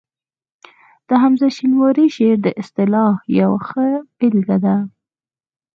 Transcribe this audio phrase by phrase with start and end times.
[1.07, 4.75] د حمزه شینواري شعر د اصطلاح یوه ښه بېلګه ده